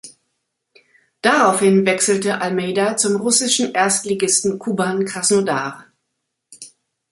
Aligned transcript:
Daraufhin 1.21 1.85
wechselte 1.85 2.41
Almeida 2.41 2.97
zum 2.97 3.17
russischen 3.17 3.75
Erstligisten 3.75 4.57
Kuban 4.57 5.05
Krasnodar. 5.05 5.85